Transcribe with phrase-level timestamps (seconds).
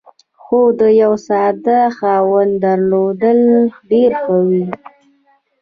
[0.41, 3.39] خو د یوه ساده خاوند درلودل
[3.89, 4.65] ډېر ښه وي.